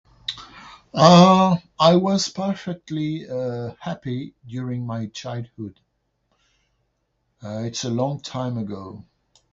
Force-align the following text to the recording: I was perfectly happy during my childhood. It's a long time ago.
I 0.95 1.59
was 1.95 2.27
perfectly 2.27 3.19
happy 3.79 4.33
during 4.47 4.87
my 4.87 5.05
childhood. 5.09 5.79
It's 7.43 7.83
a 7.83 7.89
long 7.91 8.19
time 8.19 8.57
ago. 8.57 9.05